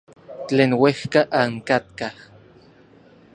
Tlen 0.47 0.71
uejka 0.83 1.21
ankatkaj. 1.41 2.13